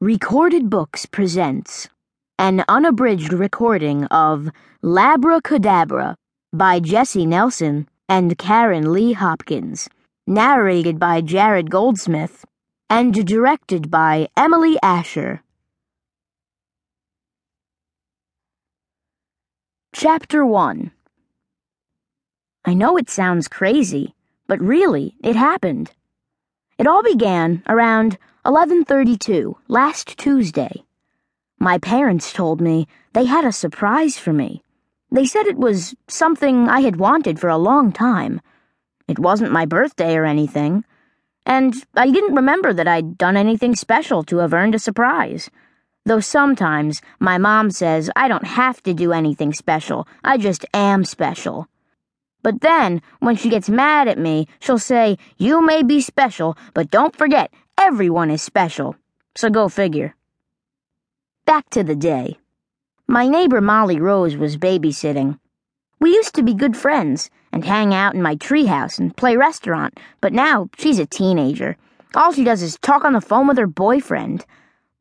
Recorded 0.00 0.70
Books 0.70 1.06
presents 1.06 1.88
an 2.38 2.64
unabridged 2.68 3.32
recording 3.32 4.04
of 4.04 4.48
Labracadabra 4.80 6.14
by 6.52 6.78
Jessie 6.78 7.26
Nelson 7.26 7.88
and 8.08 8.38
Karen 8.38 8.92
Leigh 8.92 9.14
Hopkins, 9.14 9.88
narrated 10.24 11.00
by 11.00 11.20
Jared 11.20 11.68
Goldsmith 11.68 12.44
and 12.88 13.26
directed 13.26 13.90
by 13.90 14.28
Emily 14.36 14.78
Asher. 14.84 15.42
Chapter 19.92 20.46
1 20.46 20.92
I 22.64 22.74
know 22.74 22.96
it 22.96 23.10
sounds 23.10 23.48
crazy, 23.48 24.14
but 24.46 24.60
really, 24.60 25.16
it 25.24 25.34
happened. 25.34 25.90
It 26.78 26.86
all 26.86 27.02
began 27.02 27.64
around 27.68 28.18
11:32 28.46 29.56
last 29.66 30.16
Tuesday. 30.16 30.84
My 31.58 31.76
parents 31.76 32.32
told 32.32 32.60
me 32.60 32.86
they 33.14 33.24
had 33.24 33.44
a 33.44 33.50
surprise 33.50 34.16
for 34.16 34.32
me. 34.32 34.62
They 35.10 35.24
said 35.24 35.48
it 35.48 35.58
was 35.58 35.96
something 36.06 36.68
I 36.68 36.82
had 36.82 36.94
wanted 36.94 37.40
for 37.40 37.50
a 37.50 37.58
long 37.58 37.90
time. 37.90 38.40
It 39.08 39.18
wasn't 39.18 39.50
my 39.50 39.66
birthday 39.66 40.14
or 40.16 40.24
anything, 40.24 40.84
and 41.44 41.74
I 41.96 42.12
didn't 42.12 42.36
remember 42.36 42.72
that 42.72 42.86
I'd 42.86 43.18
done 43.18 43.36
anything 43.36 43.74
special 43.74 44.22
to 44.22 44.38
have 44.38 44.54
earned 44.54 44.76
a 44.76 44.78
surprise. 44.78 45.50
Though 46.06 46.20
sometimes 46.20 47.02
my 47.18 47.38
mom 47.38 47.72
says 47.72 48.08
I 48.14 48.28
don't 48.28 48.46
have 48.60 48.84
to 48.84 48.94
do 48.94 49.12
anything 49.12 49.52
special, 49.52 50.06
I 50.22 50.38
just 50.38 50.64
am 50.72 51.02
special. 51.04 51.66
But 52.42 52.60
then, 52.60 53.02
when 53.20 53.36
she 53.36 53.48
gets 53.48 53.68
mad 53.68 54.08
at 54.08 54.18
me, 54.18 54.46
she'll 54.60 54.78
say, 54.78 55.18
You 55.36 55.64
may 55.64 55.82
be 55.82 56.00
special, 56.00 56.56
but 56.74 56.90
don't 56.90 57.16
forget, 57.16 57.52
everyone 57.76 58.30
is 58.30 58.42
special. 58.42 58.96
So 59.36 59.50
go 59.50 59.68
figure. 59.68 60.14
Back 61.44 61.70
to 61.70 61.82
the 61.82 61.96
day. 61.96 62.38
My 63.06 63.26
neighbor 63.26 63.60
Molly 63.60 63.98
Rose 63.98 64.36
was 64.36 64.56
babysitting. 64.56 65.38
We 66.00 66.10
used 66.10 66.34
to 66.34 66.42
be 66.42 66.54
good 66.54 66.76
friends 66.76 67.30
and 67.52 67.64
hang 67.64 67.92
out 67.92 68.14
in 68.14 68.22
my 68.22 68.36
treehouse 68.36 68.98
and 68.98 69.16
play 69.16 69.36
restaurant, 69.36 69.98
but 70.20 70.32
now 70.32 70.68
she's 70.78 70.98
a 70.98 71.06
teenager. 71.06 71.76
All 72.14 72.32
she 72.32 72.44
does 72.44 72.62
is 72.62 72.78
talk 72.82 73.04
on 73.04 73.14
the 73.14 73.20
phone 73.20 73.48
with 73.48 73.58
her 73.58 73.66
boyfriend. 73.66 74.44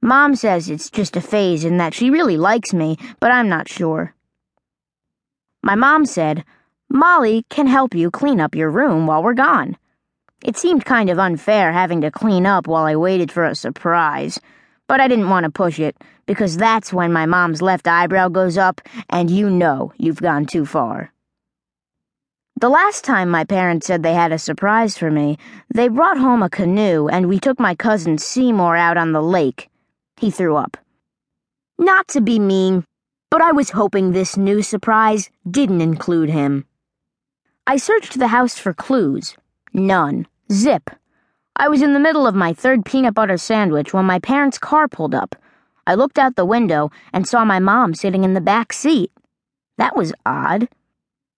Mom 0.00 0.34
says 0.36 0.70
it's 0.70 0.90
just 0.90 1.16
a 1.16 1.20
phase 1.20 1.64
and 1.64 1.80
that 1.80 1.94
she 1.94 2.10
really 2.10 2.36
likes 2.36 2.72
me, 2.72 2.96
but 3.20 3.30
I'm 3.30 3.48
not 3.48 3.68
sure. 3.68 4.14
My 5.62 5.74
mom 5.74 6.06
said, 6.06 6.44
Molly 6.88 7.44
can 7.50 7.66
help 7.66 7.94
you 7.94 8.10
clean 8.10 8.40
up 8.40 8.54
your 8.54 8.70
room 8.70 9.06
while 9.06 9.22
we're 9.22 9.34
gone. 9.34 9.76
It 10.44 10.56
seemed 10.56 10.84
kind 10.84 11.10
of 11.10 11.18
unfair 11.18 11.72
having 11.72 12.00
to 12.00 12.10
clean 12.10 12.46
up 12.46 12.66
while 12.66 12.84
I 12.84 12.96
waited 12.96 13.32
for 13.32 13.44
a 13.44 13.54
surprise, 13.54 14.38
but 14.86 15.00
I 15.00 15.08
didn't 15.08 15.28
want 15.28 15.44
to 15.44 15.50
push 15.50 15.80
it 15.80 15.96
because 16.26 16.56
that's 16.56 16.92
when 16.92 17.12
my 17.12 17.26
mom's 17.26 17.60
left 17.60 17.88
eyebrow 17.88 18.28
goes 18.28 18.56
up 18.56 18.80
and 19.10 19.30
you 19.30 19.50
know 19.50 19.92
you've 19.98 20.22
gone 20.22 20.46
too 20.46 20.64
far. 20.64 21.12
The 22.58 22.68
last 22.68 23.04
time 23.04 23.28
my 23.28 23.44
parents 23.44 23.86
said 23.86 24.02
they 24.02 24.14
had 24.14 24.32
a 24.32 24.38
surprise 24.38 24.96
for 24.96 25.10
me, 25.10 25.36
they 25.74 25.88
brought 25.88 26.16
home 26.16 26.42
a 26.42 26.48
canoe 26.48 27.08
and 27.08 27.28
we 27.28 27.38
took 27.38 27.60
my 27.60 27.74
cousin 27.74 28.16
Seymour 28.16 28.76
out 28.76 28.96
on 28.96 29.12
the 29.12 29.22
lake. 29.22 29.68
He 30.16 30.30
threw 30.30 30.56
up. 30.56 30.78
Not 31.78 32.08
to 32.08 32.20
be 32.20 32.38
mean, 32.38 32.84
but 33.30 33.42
I 33.42 33.52
was 33.52 33.70
hoping 33.70 34.12
this 34.12 34.36
new 34.36 34.62
surprise 34.62 35.28
didn't 35.50 35.82
include 35.82 36.30
him. 36.30 36.64
I 37.68 37.78
searched 37.78 38.16
the 38.16 38.28
house 38.28 38.56
for 38.56 38.72
clues. 38.72 39.36
None. 39.72 40.28
Zip. 40.52 40.88
I 41.56 41.68
was 41.68 41.82
in 41.82 41.94
the 41.94 41.98
middle 41.98 42.24
of 42.24 42.34
my 42.36 42.52
third 42.52 42.84
peanut 42.84 43.14
butter 43.14 43.36
sandwich 43.36 43.92
when 43.92 44.04
my 44.04 44.20
parents' 44.20 44.56
car 44.56 44.86
pulled 44.86 45.16
up. 45.16 45.34
I 45.84 45.96
looked 45.96 46.16
out 46.16 46.36
the 46.36 46.44
window 46.44 46.92
and 47.12 47.26
saw 47.26 47.44
my 47.44 47.58
mom 47.58 47.94
sitting 47.94 48.22
in 48.22 48.34
the 48.34 48.40
back 48.40 48.72
seat. 48.72 49.10
That 49.78 49.96
was 49.96 50.12
odd. 50.24 50.68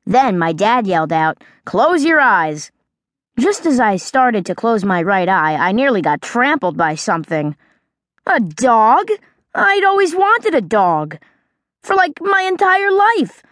Then 0.04 0.38
my 0.38 0.52
dad 0.52 0.86
yelled 0.86 1.14
out, 1.14 1.42
Close 1.64 2.04
your 2.04 2.20
eyes! 2.20 2.72
Just 3.38 3.64
as 3.64 3.80
I 3.80 3.96
started 3.96 4.44
to 4.46 4.54
close 4.54 4.84
my 4.84 5.02
right 5.02 5.30
eye, 5.30 5.54
I 5.54 5.72
nearly 5.72 6.02
got 6.02 6.20
trampled 6.20 6.76
by 6.76 6.94
something. 6.94 7.56
A 8.26 8.38
dog? 8.38 9.08
I'd 9.54 9.84
always 9.84 10.14
wanted 10.14 10.54
a 10.54 10.60
dog. 10.60 11.16
For 11.82 11.96
like 11.96 12.20
my 12.20 12.42
entire 12.42 12.90
life. 12.90 13.42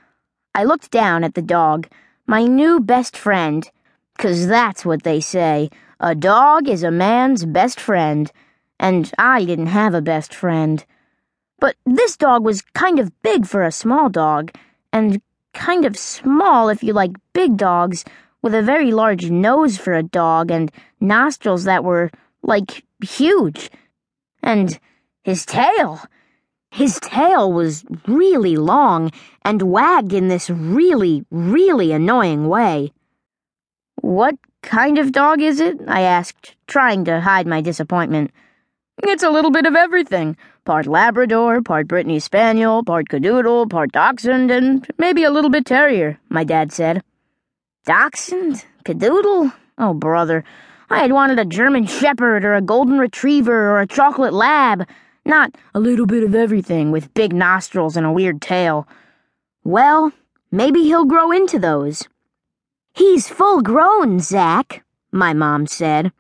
I 0.55 0.65
looked 0.65 0.91
down 0.91 1.25
at 1.25 1.33
the 1.33 1.43
dog 1.43 1.89
my 2.27 2.45
new 2.45 2.81
best 2.81 3.17
friend, 3.17 3.71
'cause 4.19 4.47
that's 4.47 4.85
what 4.85 5.03
they 5.03 5.21
say. 5.21 5.71
A 6.01 6.15
dog 6.15 6.69
is 6.69 6.83
a 6.83 6.91
man's 6.91 7.45
best 7.45 7.81
friend, 7.81 8.31
and 8.79 9.11
I 9.19 9.45
didn't 9.45 9.69
have 9.69 9.95
a 9.95 10.03
best 10.03 10.35
friend. 10.35 10.85
But 11.59 11.77
this 11.87 12.17
dog 12.17 12.45
was 12.45 12.63
kind 12.75 12.99
of 12.99 13.23
big 13.23 13.47
for 13.47 13.63
a 13.63 13.73
small 13.73 14.09
dog, 14.09 14.51
and 14.93 15.23
kind 15.55 15.85
of 15.87 15.97
small 15.97 16.69
if 16.69 16.83
you 16.83 16.93
like 16.93 17.13
big 17.33 17.57
dogs, 17.57 18.05
with 18.43 18.55
a 18.55 18.63
very 18.63 18.93
large 18.93 19.31
nose 19.31 19.79
for 19.79 19.95
a 19.95 20.03
dog 20.03 20.51
and 20.51 20.71
nostrils 21.01 21.65
that 21.65 21.83
were, 21.83 22.11
like, 22.43 22.85
huge. 23.03 23.71
And 24.43 24.79
his 25.23 25.47
tail. 25.47 26.03
His 26.77 27.01
tail 27.01 27.51
was 27.51 27.87
really 28.07 28.57
long 28.57 29.11
and 29.47 29.63
wagged 29.63 30.13
in 30.13 30.29
this 30.29 30.51
really, 30.51 31.25
really 31.31 31.91
annoying 31.91 32.49
way. 32.49 32.93
What 34.03 34.35
kind 34.61 34.99
of 34.99 35.11
dog 35.11 35.41
is 35.41 35.59
it? 35.59 35.79
I 35.89 36.03
asked, 36.03 36.55
trying 36.67 37.07
to 37.07 37.23
hide 37.23 37.47
my 37.47 37.63
disappointment. 37.63 38.31
It's 39.03 39.23
a 39.23 39.31
little 39.31 39.51
bit 39.51 39.65
of 39.65 39.75
everything 39.75 40.37
part 40.67 40.87
Labrador, 40.87 41.63
part 41.63 41.89
Brittany 41.89 42.19
Spaniel, 42.19 42.85
part 42.85 43.09
Cadoodle, 43.09 43.71
part 43.71 43.91
Dachshund, 43.93 44.51
and 44.51 44.87
maybe 44.99 45.25
a 45.25 45.31
little 45.31 45.49
bit 45.49 45.65
Terrier, 45.65 46.21
my 46.29 46.45
dad 46.45 46.73
said. 46.73 47.03
Dachshund? 47.87 48.67
Cadoodle? 48.85 49.51
Oh, 49.79 49.95
brother. 49.95 50.45
I 50.91 50.99
had 50.99 51.13
wanted 51.13 51.39
a 51.39 51.47
German 51.47 51.87
Shepherd 51.87 52.45
or 52.45 52.53
a 52.53 52.61
Golden 52.61 52.99
Retriever 52.99 53.71
or 53.71 53.81
a 53.81 53.87
Chocolate 53.87 54.35
Lab. 54.35 54.87
Not 55.27 55.57
a 55.75 55.81
little 55.81 56.07
bit 56.07 56.23
of 56.23 56.37
everything 56.37 56.93
with 56.93 57.13
big 57.13 57.33
nostrils 57.33 57.97
and 57.97 58.07
a 58.07 58.13
weird 58.13 58.41
tail. 58.41 58.87
Well, 59.65 60.13
maybe 60.53 60.85
he'll 60.85 61.05
grow 61.05 61.33
into 61.33 61.59
those. 61.59 62.07
He's 62.95 63.27
full 63.27 63.61
grown, 63.61 64.21
Zach, 64.21 64.85
my 65.11 65.33
mom 65.33 65.67
said. 65.67 66.13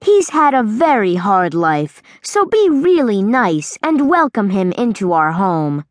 He's 0.00 0.30
had 0.30 0.52
a 0.52 0.64
very 0.64 1.14
hard 1.14 1.54
life, 1.54 2.02
so 2.22 2.44
be 2.44 2.68
really 2.68 3.22
nice 3.22 3.78
and 3.84 4.08
welcome 4.08 4.50
him 4.50 4.72
into 4.72 5.12
our 5.12 5.30
home. 5.30 5.84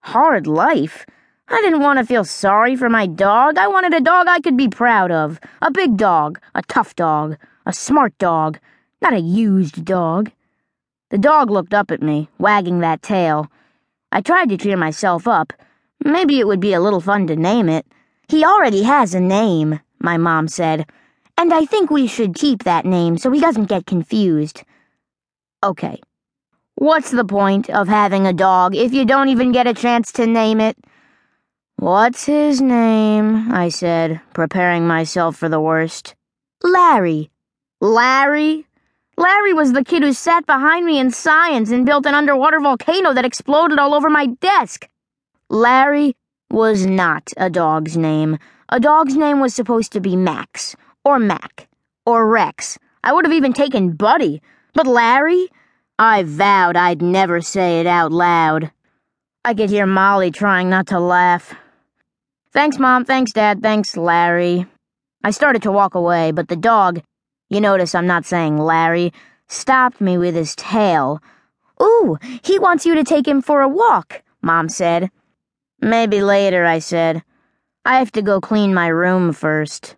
Hard 0.00 0.48
life? 0.48 1.06
I 1.46 1.60
didn't 1.62 1.82
want 1.82 2.00
to 2.00 2.04
feel 2.04 2.24
sorry 2.24 2.74
for 2.74 2.90
my 2.90 3.06
dog. 3.06 3.58
I 3.58 3.68
wanted 3.68 3.94
a 3.94 4.00
dog 4.00 4.26
I 4.26 4.40
could 4.40 4.56
be 4.56 4.68
proud 4.68 5.12
of. 5.12 5.38
A 5.62 5.70
big 5.70 5.96
dog, 5.96 6.40
a 6.52 6.62
tough 6.62 6.96
dog, 6.96 7.36
a 7.64 7.72
smart 7.72 8.18
dog, 8.18 8.58
not 9.00 9.12
a 9.12 9.20
used 9.20 9.84
dog. 9.84 10.32
The 11.10 11.18
dog 11.18 11.50
looked 11.50 11.74
up 11.74 11.90
at 11.90 12.02
me, 12.02 12.28
wagging 12.38 12.80
that 12.80 13.02
tail. 13.02 13.50
I 14.10 14.20
tried 14.20 14.48
to 14.48 14.56
cheer 14.56 14.76
myself 14.76 15.28
up. 15.28 15.52
Maybe 16.04 16.40
it 16.40 16.46
would 16.46 16.60
be 16.60 16.72
a 16.72 16.80
little 16.80 17.00
fun 17.00 17.26
to 17.28 17.36
name 17.36 17.68
it. 17.68 17.86
He 18.28 18.44
already 18.44 18.82
has 18.82 19.14
a 19.14 19.20
name, 19.20 19.80
my 20.00 20.16
mom 20.16 20.48
said, 20.48 20.86
and 21.36 21.52
I 21.52 21.66
think 21.66 21.90
we 21.90 22.06
should 22.06 22.34
keep 22.34 22.64
that 22.64 22.84
name 22.84 23.18
so 23.18 23.30
he 23.30 23.40
doesn't 23.40 23.66
get 23.66 23.86
confused. 23.86 24.62
Okay. 25.62 26.00
What's 26.76 27.10
the 27.10 27.24
point 27.24 27.70
of 27.70 27.88
having 27.88 28.26
a 28.26 28.32
dog 28.32 28.74
if 28.74 28.92
you 28.92 29.04
don't 29.04 29.28
even 29.28 29.52
get 29.52 29.66
a 29.66 29.74
chance 29.74 30.12
to 30.12 30.26
name 30.26 30.60
it? 30.60 30.76
What's 31.76 32.24
his 32.24 32.60
name? 32.60 33.52
I 33.52 33.68
said, 33.68 34.20
preparing 34.32 34.86
myself 34.86 35.36
for 35.36 35.48
the 35.48 35.60
worst. 35.60 36.14
Larry. 36.62 37.30
Larry? 37.80 38.66
Larry 39.16 39.52
was 39.52 39.72
the 39.72 39.84
kid 39.84 40.02
who 40.02 40.12
sat 40.12 40.44
behind 40.46 40.84
me 40.84 40.98
in 40.98 41.10
science 41.10 41.70
and 41.70 41.86
built 41.86 42.06
an 42.06 42.14
underwater 42.14 42.60
volcano 42.60 43.14
that 43.14 43.24
exploded 43.24 43.78
all 43.78 43.94
over 43.94 44.10
my 44.10 44.26
desk. 44.26 44.88
Larry 45.48 46.16
was 46.50 46.84
not 46.84 47.32
a 47.36 47.48
dog's 47.48 47.96
name. 47.96 48.38
A 48.70 48.80
dog's 48.80 49.16
name 49.16 49.40
was 49.40 49.54
supposed 49.54 49.92
to 49.92 50.00
be 50.00 50.16
Max, 50.16 50.74
or 51.04 51.18
Mac, 51.18 51.68
or 52.04 52.26
Rex. 52.28 52.78
I 53.04 53.12
would 53.12 53.24
have 53.24 53.34
even 53.34 53.52
taken 53.52 53.92
Buddy. 53.92 54.42
But 54.72 54.86
Larry? 54.86 55.48
I 55.98 56.24
vowed 56.24 56.76
I'd 56.76 57.02
never 57.02 57.40
say 57.40 57.80
it 57.80 57.86
out 57.86 58.10
loud. 58.10 58.72
I 59.44 59.54
could 59.54 59.70
hear 59.70 59.86
Molly 59.86 60.30
trying 60.30 60.68
not 60.68 60.88
to 60.88 60.98
laugh. 60.98 61.54
Thanks, 62.52 62.78
Mom. 62.78 63.04
Thanks, 63.04 63.32
Dad. 63.32 63.62
Thanks, 63.62 63.96
Larry. 63.96 64.66
I 65.22 65.30
started 65.30 65.62
to 65.62 65.72
walk 65.72 65.94
away, 65.94 66.32
but 66.32 66.48
the 66.48 66.56
dog, 66.56 67.02
you 67.54 67.60
notice 67.60 67.94
I'm 67.94 68.06
not 68.06 68.26
saying 68.26 68.58
Larry, 68.58 69.12
stopped 69.48 70.00
me 70.00 70.18
with 70.18 70.34
his 70.34 70.56
tail. 70.56 71.22
Ooh, 71.82 72.18
he 72.42 72.58
wants 72.58 72.84
you 72.84 72.94
to 72.94 73.04
take 73.04 73.26
him 73.26 73.40
for 73.40 73.60
a 73.60 73.68
walk, 73.68 74.22
Mom 74.42 74.68
said. 74.68 75.10
Maybe 75.80 76.22
later, 76.22 76.64
I 76.64 76.80
said. 76.80 77.22
I 77.84 77.98
have 77.98 78.12
to 78.12 78.22
go 78.22 78.40
clean 78.40 78.74
my 78.74 78.88
room 78.88 79.32
first. 79.32 79.96